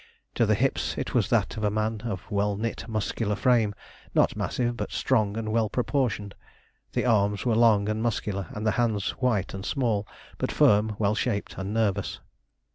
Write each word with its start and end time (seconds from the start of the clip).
To 0.33 0.47
the 0.47 0.55
hips 0.55 0.97
it 0.97 1.13
was 1.13 1.29
that 1.29 1.57
of 1.57 1.63
a 1.63 1.69
man 1.69 2.01
of 2.05 2.31
well 2.31 2.57
knit, 2.57 2.87
muscular 2.87 3.35
frame, 3.35 3.75
not 4.15 4.35
massive, 4.35 4.75
but 4.75 4.91
strong 4.91 5.37
and 5.37 5.51
well 5.51 5.69
proportioned. 5.69 6.33
The 6.93 7.05
arms 7.05 7.45
were 7.45 7.55
long 7.55 7.87
and 7.87 8.01
muscular, 8.01 8.47
and 8.49 8.65
the 8.65 8.71
hands 8.81 9.11
white 9.19 9.53
and 9.53 9.63
small, 9.63 10.07
but 10.39 10.51
firm, 10.51 10.95
well 10.97 11.13
shaped, 11.13 11.55
and 11.55 11.71
nervous. 11.71 12.19